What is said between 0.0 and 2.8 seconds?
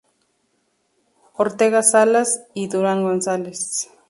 A. Ortega-Salas y L. L.